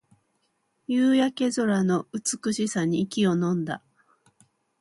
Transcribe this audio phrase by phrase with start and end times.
[0.87, 3.83] 夕焼け空の美しさに息をのんだ